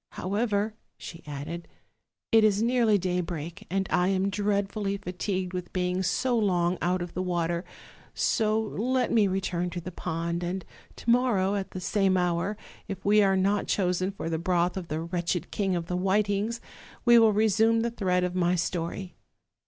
However," 0.13 0.73
she 0.97 1.21
added, 1.27 1.67
"it 2.31 2.43
is 2.43 2.63
nearly 2.63 2.97
daybreak, 2.97 3.67
and 3.69 3.87
I 3.91 4.07
am 4.07 4.31
dreadfully 4.31 4.97
fatigued 4.97 5.53
with 5.53 5.71
being 5.73 6.01
so 6.01 6.35
long 6.35 6.79
out 6.81 7.03
of 7.03 7.13
the 7.13 7.21
water; 7.21 7.63
so 8.15 8.59
let 8.59 9.11
me 9.11 9.27
return 9.27 9.69
to 9.69 9.79
the 9.79 9.91
pond, 9.91 10.43
and 10.43 10.65
to 10.95 11.09
morrow, 11.11 11.53
at 11.53 11.69
the 11.69 11.79
same 11.79 12.17
hour, 12.17 12.57
if 12.87 13.05
we 13.05 13.21
are 13.21 13.37
not 13.37 13.67
chosen 13.67 14.09
for 14.11 14.27
the 14.27 14.39
broth 14.39 14.75
of 14.75 14.87
the 14.87 15.01
wretched 15.01 15.51
King 15.51 15.75
of 15.75 15.85
the 15.85 15.95
Whitings, 15.97 16.61
we 17.05 17.19
will 17.19 17.31
resume 17.31 17.81
the 17.81 17.91
thread 17.91 18.23
of 18.23 18.33
my 18.33 18.53
etory. 18.55 19.13